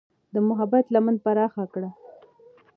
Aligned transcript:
د 0.33 0.35
محبت 0.47 0.85
لمن 0.93 1.15
پراخه 1.23 1.63
کړه. 1.73 1.89